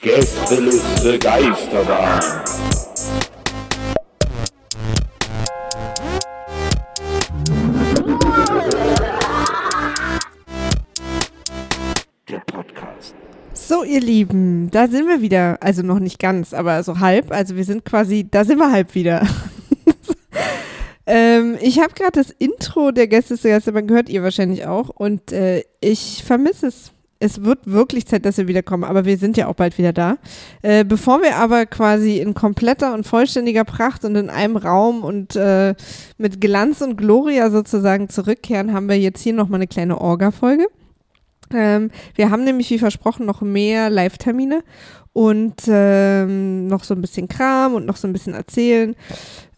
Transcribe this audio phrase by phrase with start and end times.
[0.00, 2.20] Gästeliste Geisterbahn.
[12.28, 13.14] Der Podcast.
[13.52, 15.58] So, ihr Lieben, da sind wir wieder.
[15.60, 17.30] Also noch nicht ganz, aber so halb.
[17.30, 19.24] Also wir sind quasi, da sind wir halb wieder.
[21.06, 24.88] Ähm, ich habe gerade das Intro der Gäste Geisterbahn gehört, ihr wahrscheinlich auch.
[24.88, 26.90] Und äh, ich vermisse es.
[27.20, 30.18] Es wird wirklich Zeit, dass wir wiederkommen, aber wir sind ja auch bald wieder da.
[30.60, 35.34] Äh, bevor wir aber quasi in kompletter und vollständiger Pracht und in einem Raum und
[35.36, 35.74] äh,
[36.18, 40.66] mit Glanz und Gloria sozusagen zurückkehren, haben wir jetzt hier nochmal eine kleine Orga-Folge.
[41.52, 44.62] Ähm, wir haben nämlich, wie versprochen, noch mehr Live-Termine
[45.12, 48.96] und ähm, noch so ein bisschen Kram und noch so ein bisschen erzählen.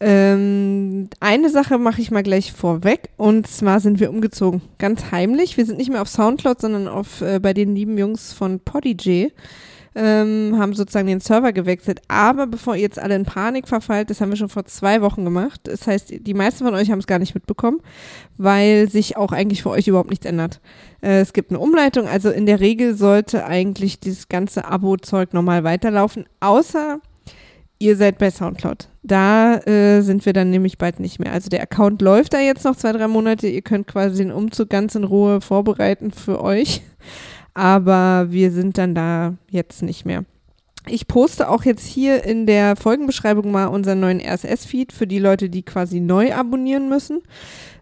[0.01, 5.57] Ähm, eine Sache mache ich mal gleich vorweg und zwar sind wir umgezogen, ganz heimlich.
[5.57, 9.33] Wir sind nicht mehr auf Soundcloud, sondern auf äh, bei den lieben Jungs von Podigy.
[9.99, 12.03] Ähm, haben sozusagen den Server gewechselt.
[12.07, 15.25] Aber bevor ihr jetzt alle in Panik verfallt, das haben wir schon vor zwei Wochen
[15.25, 15.63] gemacht.
[15.65, 17.81] Das heißt, die meisten von euch haben es gar nicht mitbekommen,
[18.37, 20.61] weil sich auch eigentlich für euch überhaupt nichts ändert.
[21.01, 25.65] Äh, es gibt eine Umleitung, also in der Regel sollte eigentlich dieses ganze Abo-Zeug normal
[25.65, 27.01] weiterlaufen, außer
[27.79, 28.89] ihr seid bei Soundcloud.
[29.03, 31.33] Da äh, sind wir dann nämlich bald nicht mehr.
[31.33, 33.47] Also der Account läuft da jetzt noch zwei, drei Monate.
[33.47, 36.83] Ihr könnt quasi den Umzug ganz in Ruhe vorbereiten für euch
[37.57, 40.27] aber wir sind dann da jetzt nicht mehr.
[40.89, 45.51] Ich poste auch jetzt hier in der Folgenbeschreibung mal unseren neuen RSS-Feed für die Leute,
[45.51, 47.23] die quasi neu abonnieren müssen.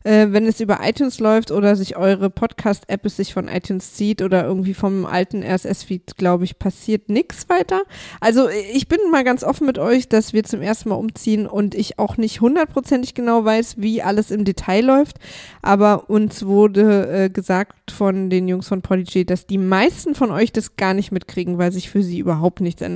[0.05, 4.45] Äh, wenn es über iTunes läuft oder sich eure Podcast-App sich von iTunes zieht oder
[4.45, 7.83] irgendwie vom alten RSS-Feed, glaube ich, passiert nichts weiter.
[8.21, 11.75] Also ich bin mal ganz offen mit euch, dass wir zum ersten Mal umziehen und
[11.75, 15.17] ich auch nicht hundertprozentig genau weiß, wie alles im Detail läuft.
[15.63, 20.53] Aber uns wurde äh, gesagt von den Jungs von Podigy, dass die meisten von euch
[20.53, 22.94] das gar nicht mitkriegen, weil sich für sie überhaupt nichts ändert.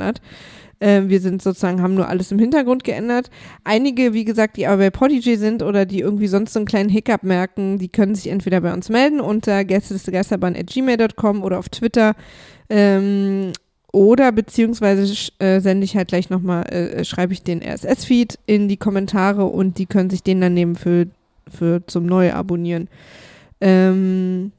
[0.81, 3.31] Äh, wir sind sozusagen, haben nur alles im Hintergrund geändert.
[3.65, 6.89] Einige, wie gesagt, die aber bei Podigy sind oder die irgendwie sonst so einen kleinen
[6.89, 12.15] Hiccup merken, die können sich entweder bei uns melden unter gästelistegeisterbahn.gmail.com oder auf Twitter.
[12.71, 13.53] Ähm,
[13.93, 18.77] oder beziehungsweise äh, sende ich halt gleich nochmal, äh, schreibe ich den RSS-Feed in die
[18.77, 21.07] Kommentare und die können sich den dann nehmen für,
[21.49, 22.89] für zum Neuabonnieren.
[23.61, 24.53] Ähm,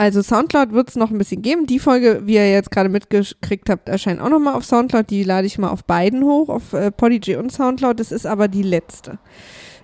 [0.00, 1.66] also Soundcloud wird es noch ein bisschen geben.
[1.66, 5.10] Die Folge, wie ihr jetzt gerade mitgekriegt habt, erscheint auch nochmal auf Soundcloud.
[5.10, 8.00] Die lade ich mal auf beiden hoch, auf äh, Podigy und Soundcloud.
[8.00, 9.18] Das ist aber die letzte.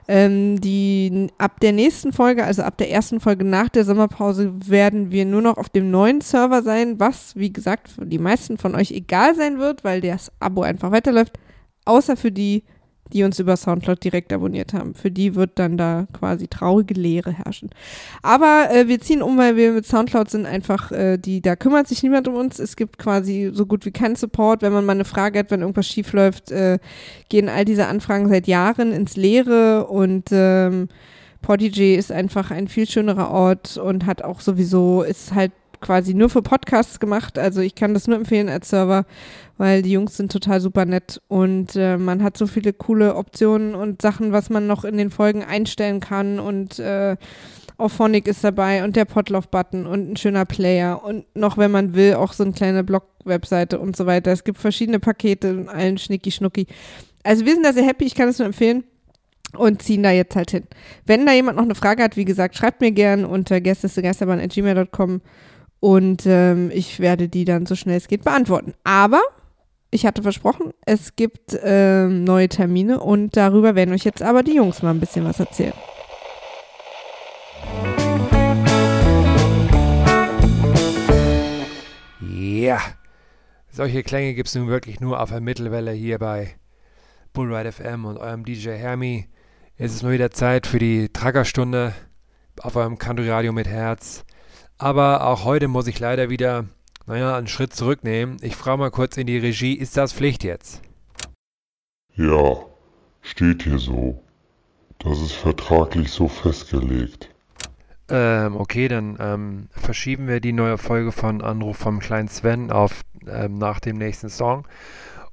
[0.08, 5.10] Ähm, die, ab der nächsten Folge, also ab der ersten Folge nach der Sommerpause, werden
[5.10, 8.74] wir nur noch auf dem neuen Server sein, was, wie gesagt, für die meisten von
[8.74, 11.38] euch egal sein wird, weil das Abo einfach weiterläuft.
[11.84, 12.64] Außer für die,
[13.12, 14.94] die uns über Soundcloud direkt abonniert haben.
[14.94, 17.70] Für die wird dann da quasi traurige Leere herrschen.
[18.22, 21.88] Aber äh, wir ziehen um, weil wir mit Soundcloud sind einfach, äh, die, da kümmert
[21.88, 22.58] sich niemand um uns.
[22.58, 24.62] Es gibt quasi so gut wie keinen Support.
[24.62, 26.78] Wenn man mal eine Frage hat, wenn irgendwas schief läuft, äh,
[27.28, 30.88] gehen all diese Anfragen seit Jahren ins Leere und ähm,
[31.42, 35.52] Podigy ist einfach ein viel schönerer Ort und hat auch sowieso, ist halt
[35.86, 37.38] quasi nur für Podcasts gemacht.
[37.38, 39.06] Also ich kann das nur empfehlen als Server,
[39.56, 43.76] weil die Jungs sind total super nett und äh, man hat so viele coole Optionen
[43.76, 47.16] und Sachen, was man noch in den Folgen einstellen kann und äh,
[47.78, 52.14] Auphonic ist dabei und der Potloff-Button und ein schöner Player und noch, wenn man will,
[52.14, 54.32] auch so eine kleine Blog-Webseite und so weiter.
[54.32, 56.66] Es gibt verschiedene Pakete und allen Schnicki-Schnucki.
[57.22, 58.84] Also wir sind da sehr happy, ich kann es nur empfehlen
[59.56, 60.64] und ziehen da jetzt halt hin.
[61.04, 65.20] Wenn da jemand noch eine Frage hat, wie gesagt, schreibt mir gern unter gästestegeisterbahn.gmail.com
[65.80, 68.74] und ähm, ich werde die dann so schnell es geht beantworten.
[68.84, 69.22] Aber
[69.90, 74.54] ich hatte versprochen, es gibt ähm, neue Termine und darüber werden euch jetzt aber die
[74.54, 75.74] Jungs mal ein bisschen was erzählen.
[82.20, 82.80] Ja,
[83.70, 86.56] solche Klänge gibt es nun wirklich nur auf der Mittelwelle hier bei
[87.32, 89.28] Bullride FM und eurem DJ Hermi.
[89.76, 91.92] Es ist mal wieder Zeit für die Trackerstunde
[92.60, 94.24] auf eurem Country Radio mit Herz.
[94.78, 96.66] Aber auch heute muss ich leider wieder,
[97.06, 98.36] naja, einen Schritt zurücknehmen.
[98.42, 100.82] Ich frage mal kurz in die Regie, ist das Pflicht jetzt?
[102.14, 102.56] Ja,
[103.22, 104.22] steht hier so.
[104.98, 107.30] Das ist vertraglich so festgelegt.
[108.08, 113.02] Ähm, okay, dann ähm, verschieben wir die neue Folge von Anruf vom kleinen Sven auf
[113.26, 114.66] ähm, nach dem nächsten Song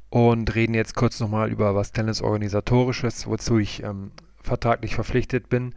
[0.09, 4.11] und reden jetzt kurz nochmal über was Tennisorganisatorisches, wozu ich ähm,
[4.43, 5.73] vertraglich verpflichtet bin.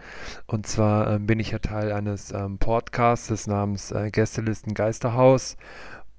[0.46, 5.56] Und zwar ähm, bin ich ja Teil eines ähm, Podcasts namens äh, Gästelisten Geisterhaus.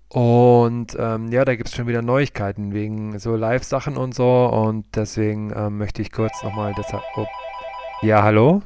[0.09, 4.45] Und ähm, ja, da gibt es schon wieder Neuigkeiten wegen so Live-Sachen und so.
[4.45, 7.03] Und deswegen ähm, möchte ich kurz nochmal deshalb.
[7.15, 7.25] Oh.
[8.01, 8.61] Ja, hallo?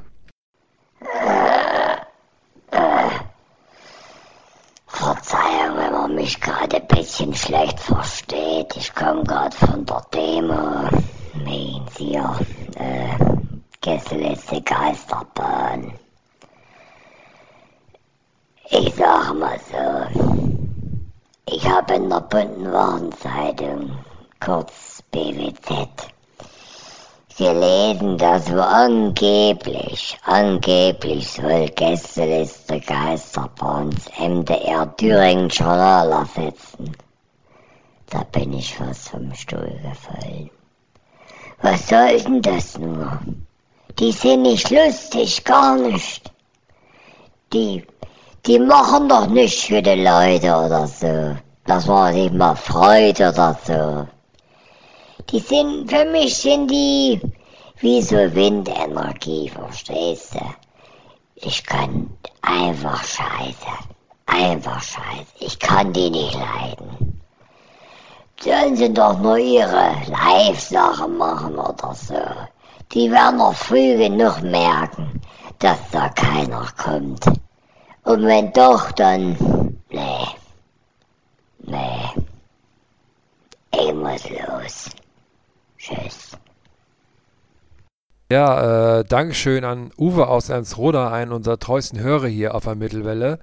[6.22, 10.88] mich gerade ein bisschen schlecht versteht, ich komme gerade von der Demo.
[11.34, 12.40] Meins hier,
[12.76, 13.18] äh,
[13.82, 15.94] Gesseliste Geisterbahn.
[18.70, 20.22] Ich sag mal so,
[21.48, 23.92] ich habe in der bunten Warnzeitung,
[24.40, 25.90] kurz BWZ,
[27.36, 36.96] gelesen, dass wir angeblich, angeblich soll Gästeliste Geisterbahns MDR Thüringen Journal ersetzen.
[38.10, 40.50] Da bin ich fast vom Stuhl gefallen.
[41.62, 43.20] Was soll denn das nur?
[44.00, 46.32] Die sind nicht lustig, gar nicht.
[47.52, 47.86] Die,
[48.46, 51.36] die machen doch nichts für die Leute oder so.
[51.66, 54.08] Dass man sich mal freut oder so.
[55.30, 57.22] Die sind, für mich sind die
[57.82, 60.40] wie so Windenergie, verstehst du?
[61.36, 62.10] Ich kann
[62.42, 63.68] einfach scheiße.
[64.28, 65.34] Einfach scheiße.
[65.40, 67.22] Ich kann die nicht leiden.
[68.40, 72.22] Sollen sie doch nur ihre Live-Sachen machen oder so.
[72.94, 75.22] Die werden noch früh genug merken,
[75.60, 77.26] dass da keiner kommt.
[78.04, 79.78] Und wenn doch, dann...
[79.90, 80.28] Nee.
[83.74, 84.90] Ich muss los.
[85.78, 86.32] Tschüss.
[88.32, 93.40] Ja, äh, Dankeschön an Uwe aus Ernst-Roda, einen unserer treuesten Hörer hier auf der Mittelwelle.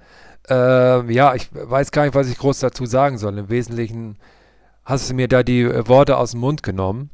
[0.49, 3.37] Äh, ja, ich weiß gar nicht, was ich groß dazu sagen soll.
[3.37, 4.17] Im Wesentlichen
[4.83, 7.11] hast du mir da die äh, Worte aus dem Mund genommen.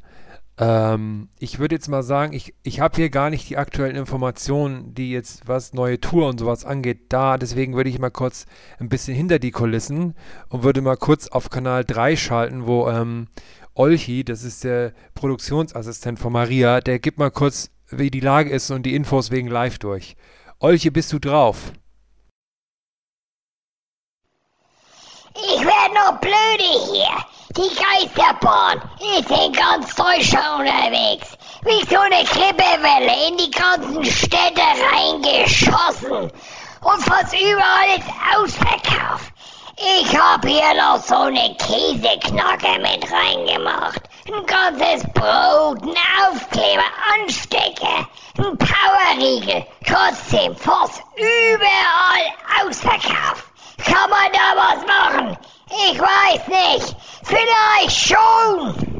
[0.56, 4.94] Ähm, ich würde jetzt mal sagen, ich, ich habe hier gar nicht die aktuellen Informationen,
[4.94, 7.36] die jetzt was neue Tour und sowas angeht, da.
[7.36, 8.46] Deswegen würde ich mal kurz
[8.78, 10.14] ein bisschen hinter die Kulissen
[10.48, 13.26] und würde mal kurz auf Kanal 3 schalten, wo ähm,
[13.78, 18.70] Olchi, das ist der Produktionsassistent von Maria, der gibt mal kurz, wie die Lage ist
[18.70, 20.16] und die Infos wegen live durch.
[20.60, 21.72] Olchi, bist du drauf?
[25.34, 27.22] Ich werde noch blöde hier.
[27.50, 28.80] Die Geisterbahn
[29.18, 31.36] ist in ganz Deutschland unterwegs.
[31.60, 36.32] Wie so eine Klippewelle in die ganzen Städte reingeschossen.
[36.80, 39.35] Und fast überall ist ausverkauft.
[39.78, 44.00] Ich hab hier noch so eine Käseknacke mit reingemacht.
[44.26, 45.94] Ein ganzes Brot, ein
[46.26, 46.82] Aufkleber,
[47.14, 48.08] Anstecker,
[48.38, 49.66] ein Powerriegel.
[49.84, 53.44] Trotzdem fast überall ausverkauft.
[53.84, 55.36] Kann man da was machen?
[55.90, 56.96] Ich weiß nicht.
[57.22, 58.96] Vielleicht schon.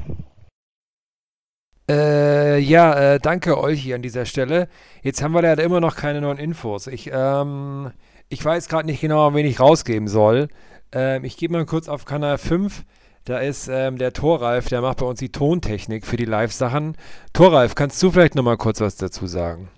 [1.89, 4.69] Äh, ja, äh, danke euch hier an dieser Stelle.
[5.03, 6.87] Jetzt haben wir leider immer noch keine neuen Infos.
[6.87, 7.93] Ich, ähm,
[8.29, 10.49] ich weiß gerade nicht genau, wen ich rausgeben soll.
[10.93, 12.85] Ähm, ich gehe mal kurz auf Kanal 5.
[13.25, 16.97] Da ist ähm, der Thoralf, der macht bei uns die Tontechnik für die Live-Sachen.
[17.33, 19.69] Thoralf, kannst du vielleicht nochmal kurz was dazu sagen?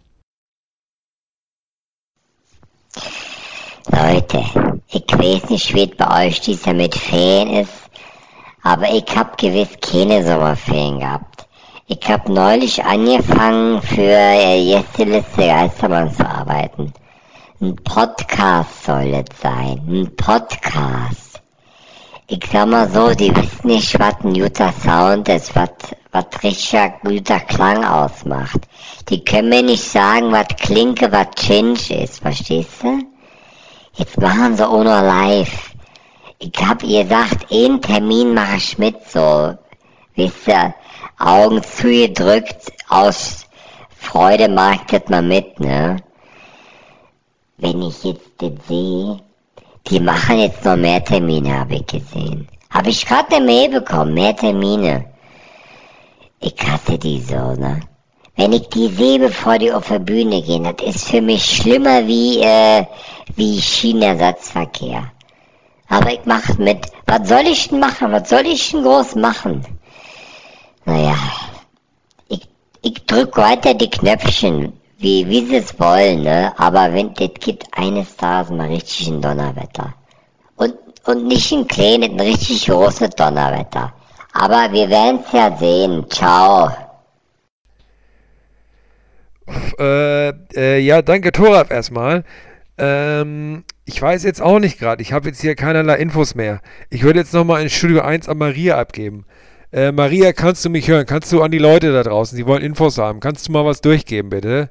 [3.91, 4.45] Leute,
[4.91, 7.73] ich weiß nicht, wie bei euch dieser mit Ferien ist,
[8.63, 11.49] aber ich hab gewiss keine Sommerferien gehabt.
[11.87, 16.93] Ich hab neulich angefangen, für äh, Gästeliste Geistermann zu arbeiten.
[17.61, 19.83] Ein Podcast soll es sein.
[19.89, 21.43] Ein Podcast.
[22.29, 25.71] Ich sag mal so, die wissen nicht, was ein guter Sound ist, was,
[26.13, 28.61] was richtiger guter Klang ausmacht.
[29.09, 33.01] Die können mir nicht sagen, was Klinke, was Chinch ist, verstehst du?
[33.95, 35.73] Jetzt machen sie auch noch live.
[36.39, 39.59] Ich hab ihr gesagt, einen Termin mache ich mit, so,
[40.15, 40.77] wisst ihr,
[41.19, 43.49] Augen zugedrückt, aus
[43.97, 45.97] Freude mache ich das mal mit, ne?
[47.59, 49.19] Wenn ich jetzt das sehe,
[49.89, 52.47] die machen jetzt noch mehr Termine, habe ich gesehen.
[52.71, 55.07] Habe ich gerade eine Mail bekommen, mehr Termine.
[56.41, 57.81] Ich hasse die so, ne?
[58.37, 62.07] Wenn ich die sehe, bevor die auf der Bühne gehen, das ist für mich schlimmer
[62.07, 62.85] wie, äh,
[63.35, 65.11] wie Schienenersatzverkehr.
[65.89, 66.87] Aber ich mach mit.
[67.07, 68.13] Was soll ich denn machen?
[68.13, 69.67] Was soll ich denn groß machen?
[70.85, 71.17] Naja,
[72.29, 72.49] ich,
[72.83, 76.53] ich drück weiter die Knöpfchen, wie, wie sie es wollen, ne?
[76.59, 79.95] Aber wenn, das gibt eines Tages mal richtig ein Donnerwetter.
[80.57, 80.75] Und,
[81.07, 83.93] und nicht ein kleines, ein richtig großes Donnerwetter.
[84.33, 86.05] Aber wir werden es ja sehen.
[86.11, 86.71] Ciao.
[89.79, 92.25] Äh, äh, ja, danke Thorab erstmal.
[92.77, 95.01] Ähm, ich weiß jetzt auch nicht gerade.
[95.01, 96.61] Ich habe jetzt hier keinerlei Infos mehr.
[96.91, 99.25] Ich würde jetzt nochmal in Studio 1 an Maria abgeben.
[99.73, 101.07] Äh, Maria, kannst du mich hören?
[101.07, 103.81] Kannst du an die Leute da draußen, die wollen Infos haben, kannst du mal was
[103.81, 104.71] durchgeben, bitte?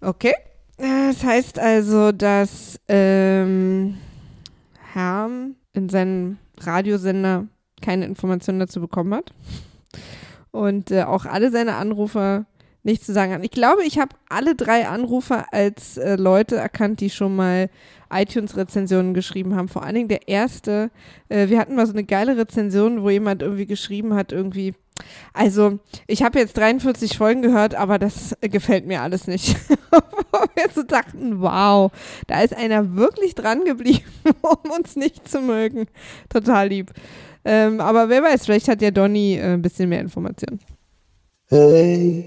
[0.00, 0.34] Okay.
[0.76, 3.98] Das heißt also, dass ähm,
[4.92, 7.46] Herm in seinem Radiosender
[7.82, 9.32] keine Informationen dazu bekommen hat.
[10.52, 12.46] Und äh, auch alle seine Anrufer
[12.82, 13.44] nichts zu sagen hat.
[13.44, 17.68] Ich glaube, ich habe alle drei Anrufer als äh, Leute erkannt, die schon mal
[18.10, 19.68] iTunes-Rezensionen geschrieben haben.
[19.68, 20.90] Vor allen Dingen der erste.
[21.28, 24.74] Äh, wir hatten mal so eine geile Rezension, wo jemand irgendwie geschrieben hat, irgendwie.
[25.32, 29.56] Also, ich habe jetzt 43 Folgen gehört, aber das gefällt mir alles nicht.
[30.32, 31.90] wo wir so dachten, wow,
[32.26, 34.04] da ist einer wirklich dran geblieben,
[34.42, 35.86] um uns nicht zu mögen.
[36.28, 36.92] Total lieb.
[37.44, 40.60] Ähm, aber wer weiß, vielleicht hat ja Donny äh, ein bisschen mehr Informationen.
[41.48, 42.24] Hey,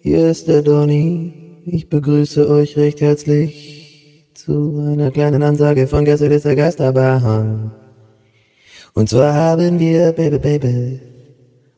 [0.00, 1.62] hier ist der Donny.
[1.66, 7.72] Ich begrüße euch recht herzlich zu einer kleinen Ansage von Gäste der Geisterbahn.
[8.94, 11.00] Und zwar haben wir, Baby, Baby,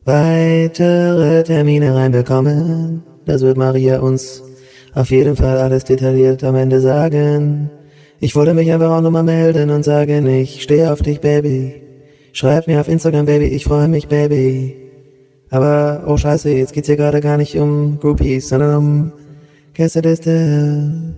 [0.05, 3.03] weitere Termine reinbekommen.
[3.25, 4.43] Das wird Maria uns
[4.93, 7.69] auf jeden Fall alles detailliert am Ende sagen.
[8.19, 11.81] Ich wollte mich einfach auch nochmal melden und sagen, ich stehe auf dich, Baby.
[12.33, 14.75] Schreib mir auf Instagram, Baby, ich freue mich, Baby.
[15.49, 19.11] Aber, oh scheiße, jetzt geht's hier gerade gar nicht um Groupies, sondern um
[19.73, 21.15] Gästeliste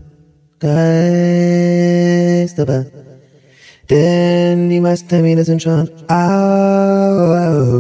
[0.60, 2.88] Geisterbahn.
[3.90, 5.90] Denn die meisten Termine sind schon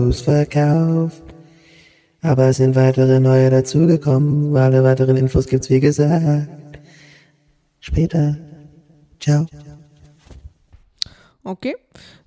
[0.07, 1.23] ausverkauft.
[2.21, 4.55] Aber es sind weitere neue dazugekommen.
[4.55, 6.63] Alle weiteren Infos gibt's wie gesagt
[7.83, 8.37] später.
[9.19, 9.45] Ciao.
[11.43, 11.75] Okay.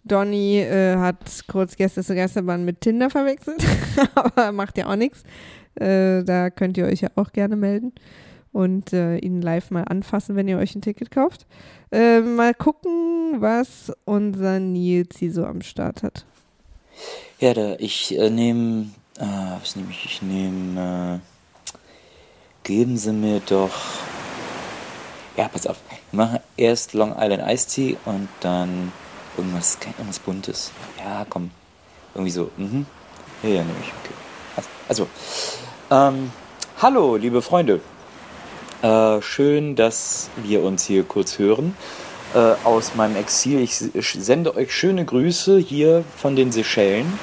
[0.05, 3.65] Donny äh, hat kurz Gäste zur Geisterbahn mit Tinder verwechselt,
[4.15, 5.25] aber macht ja auch nichts.
[5.75, 7.93] Äh, da könnt ihr euch ja auch gerne melden
[8.53, 11.47] und äh, ihn live mal anfassen, wenn ihr euch ein Ticket kauft.
[11.93, 16.25] Äh, mal gucken, was unser Nils hier so am Start hat.
[17.39, 19.25] Ja, da, ich äh, nehme, äh,
[19.61, 20.05] was nehme ich?
[20.05, 21.77] Ich nehme, äh,
[22.65, 23.75] geben Sie mir doch,
[25.37, 25.77] ja, pass auf,
[26.11, 28.93] wir machen erst Long Island Iced Tea und dann
[29.37, 30.73] Irgendwas, irgendwas Buntes.
[30.99, 31.51] Ja, komm.
[32.15, 32.51] Irgendwie so.
[32.57, 32.87] Mhm.
[33.43, 33.89] Ja, ja, nehme ich.
[33.89, 34.67] Okay.
[34.89, 35.09] Also,
[35.91, 36.33] ähm,
[36.81, 37.81] hallo, liebe Freunde.
[38.87, 41.77] Äh, schön, dass wir uns hier kurz hören.
[42.35, 43.59] Äh, aus meinem Exil.
[43.59, 47.19] Ich, sende euch schöne Grüße hier von den Seychellen.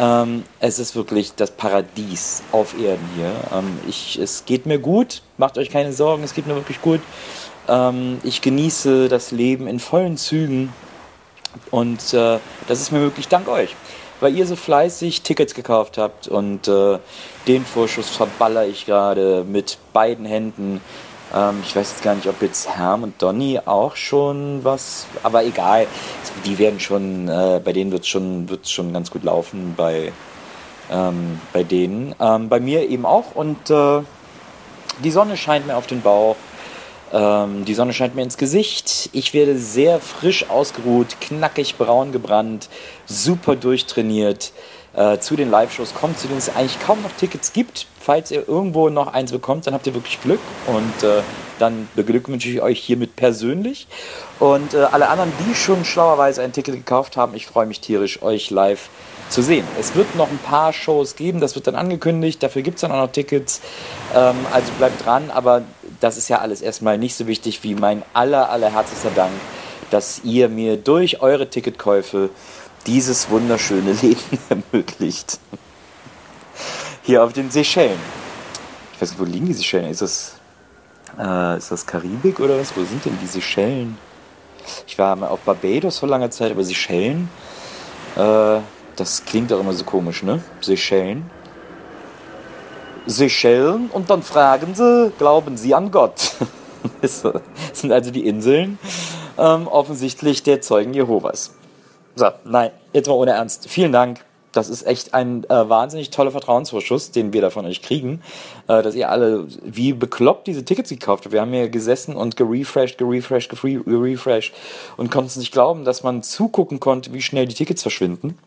[0.00, 3.32] Ähm, es ist wirklich das Paradies auf Erden hier.
[3.56, 7.00] Ähm, ich, es geht mir gut, macht euch keine Sorgen, es geht mir wirklich gut.
[7.68, 10.72] Ähm, ich genieße das Leben in vollen Zügen
[11.70, 13.76] und äh, das ist mir möglich dank euch,
[14.20, 16.98] weil ihr so fleißig Tickets gekauft habt und äh,
[17.46, 20.80] den Vorschuss verballer ich gerade mit beiden Händen.
[21.34, 25.44] Ähm, ich weiß jetzt gar nicht, ob jetzt Herm und Donny auch schon was, aber
[25.44, 25.86] egal.
[26.44, 30.12] Die werden schon, äh, bei denen wird es schon, wird's schon ganz gut laufen bei,
[30.90, 32.14] ähm, bei denen.
[32.20, 34.00] Ähm, bei mir eben auch und äh,
[35.04, 36.36] die Sonne scheint mir auf den Bauch.
[37.12, 39.10] Ähm, die Sonne scheint mir ins Gesicht.
[39.12, 42.68] Ich werde sehr frisch ausgeruht, knackig braun gebrannt,
[43.06, 44.52] super durchtrainiert.
[44.94, 47.86] Äh, zu den Live-Shows kommt, zu denen es eigentlich kaum noch Tickets gibt.
[48.00, 50.40] Falls ihr irgendwo noch eins bekommt, dann habt ihr wirklich Glück.
[50.66, 51.22] Und äh,
[51.58, 53.86] dann beglückwünsche ich euch hiermit persönlich.
[54.40, 58.22] Und äh, alle anderen, die schon schlauerweise ein Ticket gekauft haben, ich freue mich tierisch,
[58.22, 58.88] euch live
[59.28, 59.66] zu sehen.
[59.78, 62.92] Es wird noch ein paar Shows geben, das wird dann angekündigt, dafür gibt es dann
[62.92, 63.60] auch noch Tickets.
[64.14, 65.62] Ähm, also bleibt dran, aber
[66.00, 69.32] das ist ja alles erstmal nicht so wichtig wie mein aller, allerherzlichster Dank,
[69.90, 72.30] dass ihr mir durch eure Ticketkäufe
[72.86, 75.38] dieses wunderschöne Leben ermöglicht.
[77.02, 77.98] Hier auf den Seychellen.
[78.92, 79.90] Ich weiß nicht, wo liegen die Seychellen?
[79.90, 80.36] Ist das,
[81.18, 82.76] äh, ist das Karibik oder was?
[82.76, 83.96] Wo sind denn die Seychellen?
[84.86, 87.30] Ich war mal auf Barbados vor langer Zeit, aber Seychellen,
[88.16, 88.60] äh,
[88.96, 90.42] das klingt doch immer so komisch, ne?
[90.60, 91.30] Seychellen.
[93.08, 96.32] Seychellen und dann fragen sie, glauben sie an Gott?
[97.00, 97.24] das
[97.72, 98.78] sind also die Inseln
[99.38, 101.54] ähm, offensichtlich der Zeugen Jehovas.
[102.16, 103.68] So, nein, jetzt mal ohne Ernst.
[103.68, 104.24] Vielen Dank.
[104.52, 108.22] Das ist echt ein äh, wahnsinnig toller Vertrauensvorschuss, den wir da von euch kriegen,
[108.66, 111.32] äh, dass ihr alle wie bekloppt diese Tickets gekauft habt.
[111.32, 114.54] Wir haben hier gesessen und gerefreshed, gerefreshed, gerefreshed
[114.96, 118.38] und konnten es nicht glauben, dass man zugucken konnte, wie schnell die Tickets verschwinden.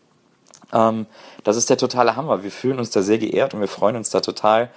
[0.72, 1.06] Ähm,
[1.44, 2.42] das ist der totale Hammer.
[2.42, 4.70] Wir fühlen uns da sehr geehrt und wir freuen uns da total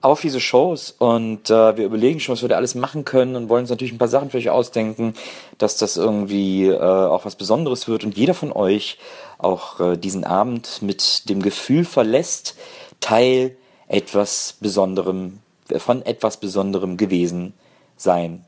[0.00, 0.94] auf diese Shows.
[0.98, 3.92] Und äh, wir überlegen schon, was wir da alles machen können und wollen uns natürlich
[3.92, 5.14] ein paar Sachen für euch ausdenken,
[5.58, 8.04] dass das irgendwie äh, auch was Besonderes wird.
[8.04, 8.98] Und jeder von euch
[9.38, 12.56] auch äh, diesen Abend mit dem Gefühl verlässt,
[13.00, 13.56] Teil
[13.88, 15.38] etwas Besonderem,
[15.68, 17.54] äh, von etwas Besonderem gewesen
[17.96, 18.44] sein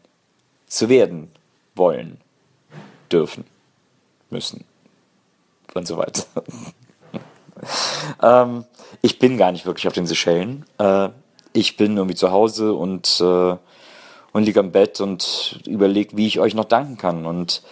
[0.66, 1.30] zu werden
[1.76, 2.20] wollen,
[3.10, 3.44] dürfen,
[4.30, 4.64] müssen
[5.74, 6.24] und so weiter.
[8.22, 8.64] ähm,
[9.02, 10.64] ich bin gar nicht wirklich auf den Seychellen.
[10.78, 11.10] Äh,
[11.52, 13.56] ich bin irgendwie zu Hause und, äh,
[14.32, 17.26] und liege am Bett und überlege, wie ich euch noch danken kann.
[17.26, 17.62] Und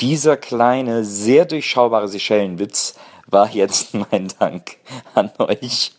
[0.00, 4.76] dieser kleine, sehr durchschaubare Seychellenwitz war jetzt mein Dank
[5.14, 5.92] an euch.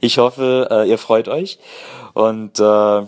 [0.00, 1.58] ich hoffe, äh, ihr freut euch.
[2.14, 3.06] Und äh,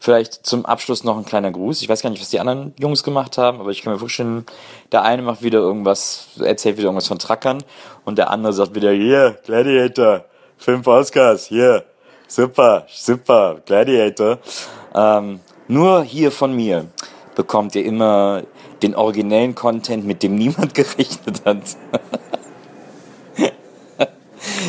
[0.00, 1.82] vielleicht zum Abschluss noch ein kleiner Gruß.
[1.82, 4.46] Ich weiß gar nicht, was die anderen Jungs gemacht haben, aber ich kann mir vorstellen,
[4.92, 7.62] der eine macht wieder irgendwas, erzählt wieder irgendwas von Trackern
[8.04, 10.24] und der andere sagt wieder, hier, Gladiator,
[10.58, 11.84] fünf Oscars, hier,
[12.28, 14.38] super, super, Gladiator.
[14.94, 16.86] Ähm, nur hier von mir
[17.34, 18.42] bekommt ihr immer
[18.82, 21.76] den originellen Content, mit dem niemand gerechnet hat.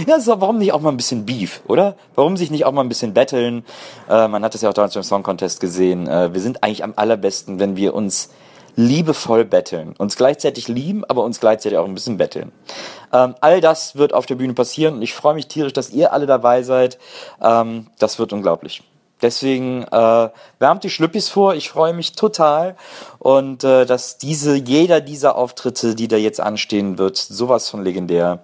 [0.06, 1.96] Ja, so, warum nicht auch mal ein bisschen Beef, oder?
[2.16, 3.66] Warum sich nicht auch mal ein bisschen betteln?
[4.10, 6.08] Äh, man hat es ja auch damals beim Song Contest gesehen.
[6.08, 8.30] Äh, wir sind eigentlich am allerbesten, wenn wir uns
[8.76, 9.96] liebevoll betteln.
[9.98, 12.52] Uns gleichzeitig lieben, aber uns gleichzeitig auch ein bisschen betteln.
[13.12, 16.14] Ähm, all das wird auf der Bühne passieren und ich freue mich tierisch, dass ihr
[16.14, 17.00] alle dabei seid.
[17.42, 18.84] Ähm, das wird unglaublich.
[19.22, 21.56] Deswegen äh, wärmt die Schlüppis vor.
[21.56, 22.76] Ich freue mich total
[23.18, 28.44] und äh, dass diese jeder dieser Auftritte, die da jetzt anstehen wird, sowas von legendär.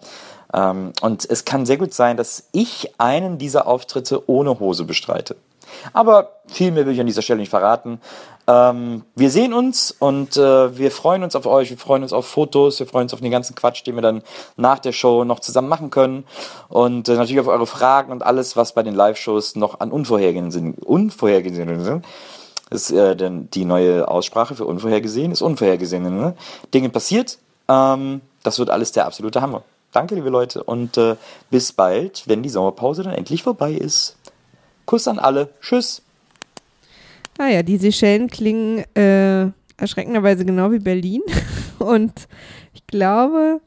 [0.53, 5.36] Ähm, und es kann sehr gut sein, dass ich einen dieser Auftritte ohne Hose bestreite.
[5.93, 8.00] Aber viel mehr will ich an dieser Stelle nicht verraten.
[8.45, 12.27] Ähm, wir sehen uns und äh, wir freuen uns auf euch, wir freuen uns auf
[12.27, 14.22] Fotos, wir freuen uns auf den ganzen Quatsch, den wir dann
[14.57, 16.25] nach der Show noch zusammen machen können.
[16.67, 20.51] Und äh, natürlich auf eure Fragen und alles, was bei den Live-Shows noch an unvorhergesehen
[20.51, 20.86] sind.
[20.86, 22.05] Unvorhergesehen sind.
[22.69, 26.36] ist äh, denn die neue Aussprache für unvorhergesehen, ist unvorhergesehene ne?
[26.74, 27.39] Dinge passiert.
[27.69, 29.63] Ähm, das wird alles der absolute Hammer.
[29.93, 31.15] Danke, liebe Leute, und äh,
[31.51, 34.17] bis bald, wenn die Sommerpause dann endlich vorbei ist.
[34.85, 35.50] Kuss an alle.
[35.62, 36.01] Tschüss.
[37.38, 41.21] Ah ja, die Seychellen klingen äh, erschreckenderweise genau wie Berlin.
[41.79, 42.27] Und
[42.73, 43.62] ich glaube,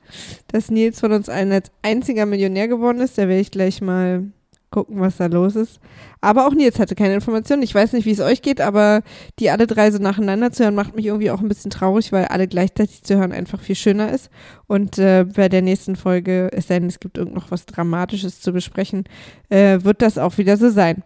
[0.49, 3.19] dass Nils von uns allen als einziger Millionär geworden ist.
[3.19, 4.25] Da werde ich gleich mal
[4.71, 5.81] gucken, was da los ist.
[6.21, 7.63] Aber auch Nils hatte keine Informationen.
[7.63, 9.03] Ich weiß nicht, wie es euch geht, aber
[9.39, 12.27] die alle drei so nacheinander zu hören, macht mich irgendwie auch ein bisschen traurig, weil
[12.27, 14.31] alle gleichzeitig zu hören einfach viel schöner ist.
[14.67, 18.41] Und äh, bei der nächsten Folge, es sei denn, es gibt irgend noch was Dramatisches
[18.41, 19.05] zu besprechen,
[19.49, 21.03] äh, wird das auch wieder so sein.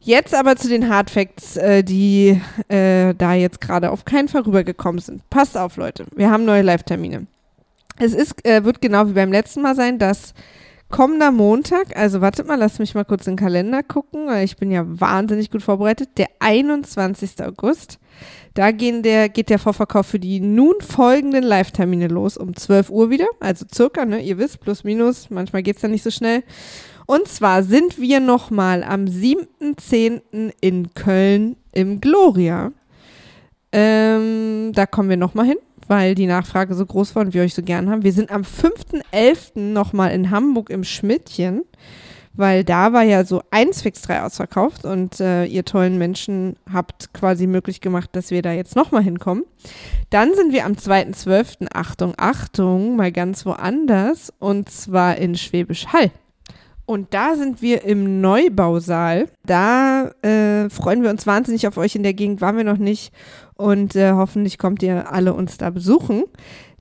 [0.00, 5.00] Jetzt aber zu den Hardfacts, äh, die äh, da jetzt gerade auf keinen Fall rübergekommen
[5.00, 5.28] sind.
[5.30, 6.04] Passt auf, Leute.
[6.14, 7.26] Wir haben neue Live-Termine.
[7.98, 10.34] Es ist, äh, wird genau wie beim letzten Mal sein, dass
[10.90, 14.70] kommender Montag, also wartet mal, lasst mich mal kurz den Kalender gucken, weil ich bin
[14.70, 17.42] ja wahnsinnig gut vorbereitet, der 21.
[17.42, 17.98] August.
[18.54, 23.10] Da gehen der, geht der Vorverkauf für die nun folgenden Live-Termine los um 12 Uhr
[23.10, 26.44] wieder, also circa, ne, ihr wisst, plus minus, manchmal geht's dann nicht so schnell.
[27.06, 30.52] Und zwar sind wir nochmal am 7.10.
[30.60, 32.72] in Köln im Gloria.
[33.72, 37.54] Ähm, da kommen wir nochmal hin, weil die Nachfrage so groß war und wir euch
[37.54, 38.02] so gern haben.
[38.02, 39.58] Wir sind am 5.11.
[39.58, 41.64] nochmal in Hamburg im Schmidtchen,
[42.34, 47.14] weil da war ja so 1 Fix 3 ausverkauft und äh, ihr tollen Menschen habt
[47.14, 49.44] quasi möglich gemacht, dass wir da jetzt nochmal hinkommen.
[50.10, 51.68] Dann sind wir am 2.12.
[51.72, 56.10] Achtung, Achtung, mal ganz woanders und zwar in Schwäbisch Hall.
[56.86, 59.28] Und da sind wir im Neubausaal.
[59.46, 61.96] Da äh, freuen wir uns wahnsinnig auf euch.
[61.96, 63.12] In der Gegend waren wir noch nicht.
[63.56, 66.24] Und äh, hoffentlich kommt ihr alle uns da besuchen.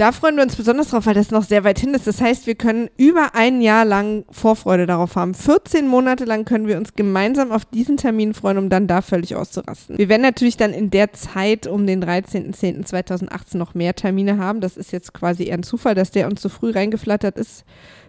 [0.00, 2.06] Da freuen wir uns besonders drauf, weil das noch sehr weit hin ist.
[2.06, 5.34] Das heißt, wir können über ein Jahr lang Vorfreude darauf haben.
[5.34, 9.36] 14 Monate lang können wir uns gemeinsam auf diesen Termin freuen, um dann da völlig
[9.36, 9.98] auszurasten.
[9.98, 14.62] Wir werden natürlich dann in der Zeit um den 13.10.2018 noch mehr Termine haben.
[14.62, 17.66] Das ist jetzt quasi eher ein Zufall, dass der uns so früh reingeflattert ist.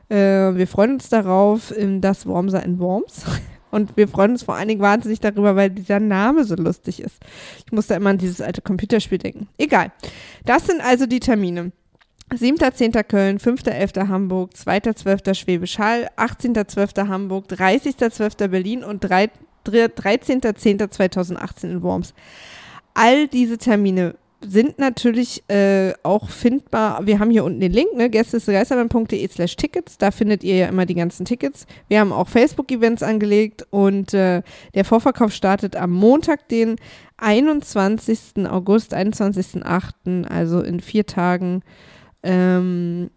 [0.07, 3.25] Äh, wir freuen uns darauf, in das Wormser in Worms.
[3.69, 7.17] Und wir freuen uns vor allen Dingen wahnsinnig darüber, weil dieser Name so lustig ist.
[7.65, 9.49] Ich muss da immer an dieses alte Computerspiel denken.
[9.57, 9.91] Egal.
[10.45, 11.73] Das sind also die Termine.
[12.31, 13.03] 7.10.
[13.03, 14.07] Köln, 5.11.
[14.07, 15.35] Hamburg, 2.12.
[15.35, 17.09] Schwäbisch Hall, 18.12.
[17.09, 18.47] Hamburg, 30.12.
[18.47, 22.13] Berlin und 13.10.2018 in Worms.
[22.93, 27.05] All diese Termine sind natürlich äh, auch findbar.
[27.05, 29.97] Wir haben hier unten den Link, ne, gästesgeisterbahn.de slash Tickets.
[29.97, 31.65] Da findet ihr ja immer die ganzen Tickets.
[31.89, 34.41] Wir haben auch Facebook-Events angelegt und äh,
[34.73, 36.77] der Vorverkauf startet am Montag, den
[37.17, 38.47] 21.
[38.49, 41.61] August, 21.08., also in vier Tagen
[42.23, 43.11] ähm,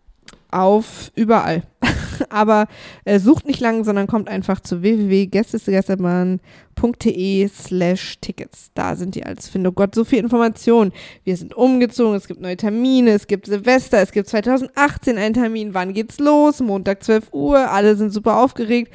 [0.51, 1.63] auf überall.
[2.31, 2.69] Aber
[3.05, 8.71] äh, sucht nicht lang, sondern kommt einfach zu www.gästesgeisterbahn.de slash Tickets.
[8.75, 10.93] Da sind die als Finde oh Gott so viel Information.
[11.25, 15.75] Wir sind umgezogen, es gibt neue Termine, es gibt Silvester, es gibt 2018 einen Termin,
[15.75, 16.61] wann geht's los?
[16.61, 18.93] Montag 12 Uhr, alle sind super aufgeregt.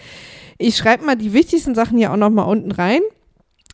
[0.58, 3.02] Ich schreibe mal die wichtigsten Sachen hier auch nochmal unten rein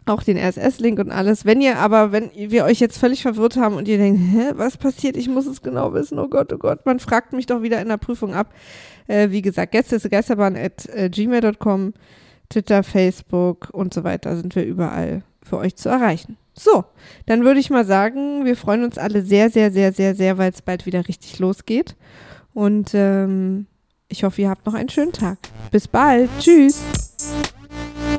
[0.05, 1.45] auch den RSS-Link und alles.
[1.45, 4.77] Wenn ihr aber, wenn wir euch jetzt völlig verwirrt haben und ihr denkt, hä, was
[4.77, 5.17] passiert?
[5.17, 6.19] Ich muss es genau wissen.
[6.19, 6.85] Oh Gott, oh Gott.
[6.85, 8.53] Man fragt mich doch wieder in der Prüfung ab.
[9.07, 11.93] Äh, wie gesagt, Gäste ist Geisterbahn at äh, gmail.com,
[12.49, 16.37] Twitter, Facebook und so weiter sind wir überall für euch zu erreichen.
[16.53, 16.85] So,
[17.25, 20.51] dann würde ich mal sagen, wir freuen uns alle sehr, sehr, sehr, sehr, sehr, weil
[20.51, 21.95] es bald wieder richtig losgeht.
[22.53, 23.67] Und ähm,
[24.07, 25.37] ich hoffe, ihr habt noch einen schönen Tag.
[25.71, 26.29] Bis bald.
[26.39, 26.81] Tschüss.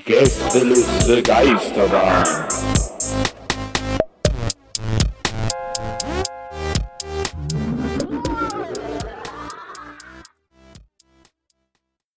[0.07, 2.25] Gästeliste Geisterbahn.